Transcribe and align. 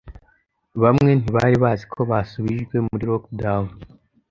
Bamwe 0.81 1.09
ntibari 1.15 1.55
bazi 1.63 1.85
ko 1.93 2.01
basubijwe 2.11 2.75
muri 2.87 3.03
lockdown 3.11 3.67